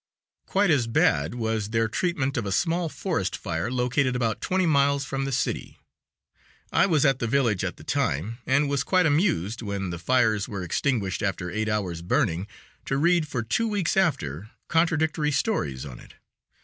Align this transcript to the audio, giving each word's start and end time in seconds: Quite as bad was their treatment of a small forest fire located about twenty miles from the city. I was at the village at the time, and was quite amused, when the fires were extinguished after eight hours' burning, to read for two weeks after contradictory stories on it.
Quite 0.47 0.71
as 0.71 0.87
bad 0.87 1.35
was 1.35 1.69
their 1.69 1.87
treatment 1.87 2.35
of 2.35 2.47
a 2.47 2.51
small 2.51 2.89
forest 2.89 3.37
fire 3.37 3.69
located 3.71 4.15
about 4.15 4.41
twenty 4.41 4.65
miles 4.65 5.05
from 5.05 5.25
the 5.25 5.31
city. 5.31 5.77
I 6.73 6.87
was 6.87 7.05
at 7.05 7.19
the 7.19 7.27
village 7.27 7.63
at 7.63 7.77
the 7.77 7.83
time, 7.83 8.39
and 8.47 8.67
was 8.67 8.83
quite 8.83 9.05
amused, 9.05 9.61
when 9.61 9.91
the 9.91 9.99
fires 9.99 10.49
were 10.49 10.63
extinguished 10.63 11.21
after 11.21 11.51
eight 11.51 11.69
hours' 11.69 12.01
burning, 12.01 12.47
to 12.85 12.97
read 12.97 13.27
for 13.27 13.43
two 13.43 13.67
weeks 13.67 13.95
after 13.95 14.49
contradictory 14.69 15.31
stories 15.31 15.85
on 15.85 15.99
it. 15.99 16.15